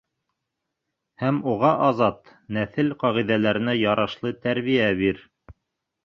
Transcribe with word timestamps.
—Һәм 1.23 1.35
уға 1.51 1.73
Азат 1.87 2.31
Нәҫел 2.57 2.89
ҡағиҙәләренә 3.03 3.75
ярашлы 3.81 4.31
тәрбиә 4.47 4.89
бир. 5.03 5.21